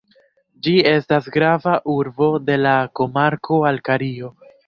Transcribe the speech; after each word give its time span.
Ĝi 0.67 0.71
estas 0.91 1.27
grava 1.35 1.75
urbo 1.97 2.31
de 2.47 2.57
la 2.63 2.73
komarko 3.01 3.63
Alkario. 3.75 4.35